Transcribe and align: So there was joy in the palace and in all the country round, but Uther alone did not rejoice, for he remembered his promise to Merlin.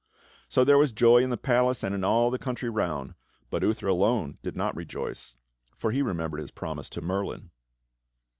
So 0.49 0.63
there 0.63 0.79
was 0.79 0.91
joy 0.91 1.19
in 1.19 1.29
the 1.29 1.37
palace 1.37 1.83
and 1.83 1.93
in 1.93 2.03
all 2.03 2.31
the 2.31 2.39
country 2.39 2.71
round, 2.71 3.13
but 3.51 3.61
Uther 3.61 3.87
alone 3.87 4.39
did 4.41 4.55
not 4.55 4.75
rejoice, 4.75 5.37
for 5.77 5.91
he 5.91 6.01
remembered 6.01 6.39
his 6.39 6.49
promise 6.49 6.89
to 6.89 7.01
Merlin. 7.01 7.51